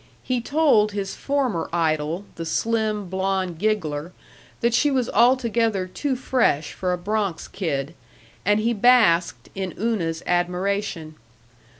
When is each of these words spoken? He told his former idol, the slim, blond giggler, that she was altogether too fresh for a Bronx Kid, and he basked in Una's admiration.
He 0.23 0.41
told 0.41 0.93
his 0.93 1.13
former 1.13 1.69
idol, 1.71 2.25
the 2.33 2.43
slim, 2.43 3.07
blond 3.07 3.59
giggler, 3.59 4.13
that 4.61 4.73
she 4.73 4.89
was 4.89 5.07
altogether 5.11 5.85
too 5.85 6.15
fresh 6.15 6.73
for 6.73 6.91
a 6.91 6.97
Bronx 6.97 7.47
Kid, 7.47 7.93
and 8.43 8.59
he 8.59 8.73
basked 8.73 9.49
in 9.53 9.75
Una's 9.79 10.23
admiration. 10.25 11.17